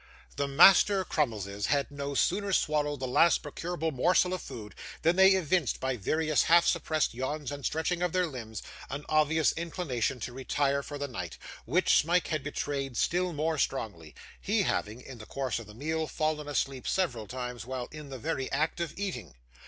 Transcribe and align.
The 0.35 0.47
Master 0.47 1.05
Crummleses 1.05 1.67
had 1.67 1.91
no 1.91 2.15
sooner 2.15 2.53
swallowed 2.53 2.99
the 2.99 3.07
last 3.07 3.43
procurable 3.43 3.91
morsel 3.91 4.33
of 4.33 4.41
food, 4.41 4.73
than 5.03 5.15
they 5.15 5.33
evinced, 5.35 5.79
by 5.79 5.95
various 5.95 6.41
half 6.45 6.65
suppressed 6.65 7.13
yawns 7.13 7.51
and 7.51 7.63
stretchings 7.63 8.01
of 8.01 8.11
their 8.11 8.25
limbs, 8.25 8.63
an 8.89 9.05
obvious 9.09 9.51
inclination 9.51 10.19
to 10.21 10.33
retire 10.33 10.81
for 10.81 10.97
the 10.97 11.07
night, 11.07 11.37
which 11.65 11.97
Smike 11.99 12.29
had 12.29 12.41
betrayed 12.43 12.97
still 12.97 13.31
more 13.31 13.59
strongly: 13.59 14.15
he 14.41 14.63
having, 14.63 15.01
in 15.01 15.19
the 15.19 15.27
course 15.27 15.59
of 15.59 15.67
the 15.67 15.75
meal, 15.75 16.07
fallen 16.07 16.47
asleep 16.47 16.87
several 16.87 17.27
times 17.27 17.67
while 17.67 17.87
in 17.91 18.09
the 18.09 18.17
very 18.17 18.51
act 18.51 18.79
of 18.79 18.97
eating. 18.97 19.35